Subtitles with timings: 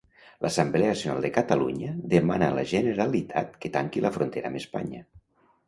[0.43, 5.07] L'Assamble Nacional de Catalunya demana a la Generalitat que tanqui la frontera amb Espanya.